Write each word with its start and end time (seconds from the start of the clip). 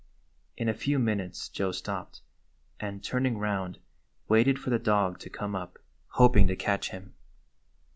In 0.57 0.67
a 0.67 0.73
few 0.73 0.97
minutes 0.97 1.47
Joe 1.47 1.71
stopped, 1.71 2.23
and, 2.79 3.03
turn 3.03 3.27
ing 3.27 3.37
round, 3.37 3.77
waited 4.27 4.57
for 4.57 4.71
the 4.71 4.79
dog 4.79 5.19
to 5.19 5.29
come 5.29 5.55
up, 5.55 5.77
hop 6.13 6.35
ing 6.35 6.47
to 6.47 6.55
catch 6.55 6.89
him. 6.89 7.13